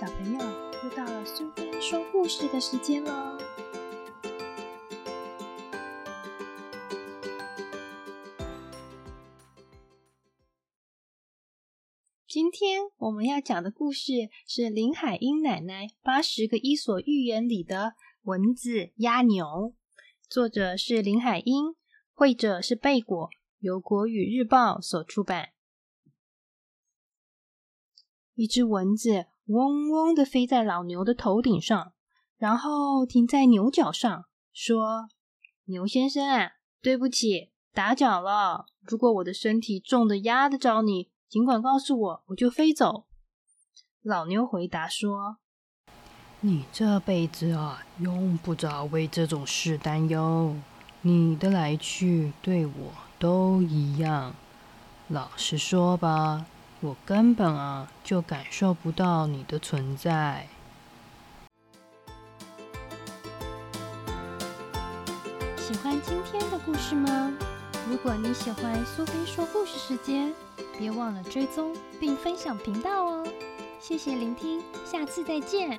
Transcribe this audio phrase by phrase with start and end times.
[0.00, 0.38] 小朋友，
[0.82, 3.36] 又到了苏菲说故事的时间喽！
[12.26, 17.76] 今天我们要讲的故事是林海音奶奶《八十个伊索寓言》里的
[18.22, 19.44] 《蚊子压牛》，
[20.30, 21.76] 作者是林海音，
[22.14, 23.28] 绘者是贝果，
[23.58, 25.50] 由国语日报所出版。
[28.34, 31.92] 一只蚊子嗡嗡的飞在老牛的头顶上，
[32.38, 35.08] 然后停在牛角上，说
[35.66, 38.66] ：“牛先生啊，对不起，打搅了。
[38.82, 43.06] 如果我的身体重的压得着你，尽管告诉我，我就飞走。”
[44.02, 45.38] 老牛回答说
[46.42, 50.54] ：“你这辈子啊，用不着为这种事担忧。
[51.02, 54.32] 你的来去对我都一样。
[55.08, 56.46] 老实说吧。”
[56.82, 60.46] 我根本啊，就感受不到你的存在。
[65.58, 67.32] 喜欢今天的故事吗？
[67.88, 70.32] 如果你喜欢苏菲说故事时间，
[70.78, 73.26] 别忘了追踪并分享频道哦。
[73.78, 75.78] 谢谢聆听，下次再见。